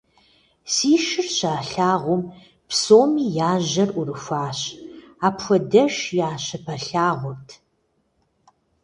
Си 0.73 0.91
шыр 1.05 1.27
щалъагъум, 1.35 2.21
псоми 2.69 3.25
я 3.49 3.53
жьэр 3.69 3.89
Ӏурыхуащ– 3.93 4.59
апхуэдэш 5.27 5.95
я 6.29 6.31
щыпэлъагъут. 6.45 7.47